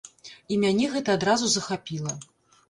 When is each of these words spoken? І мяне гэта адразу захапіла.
І 0.55 0.55
мяне 0.63 0.87
гэта 0.95 1.17
адразу 1.17 1.51
захапіла. 1.57 2.17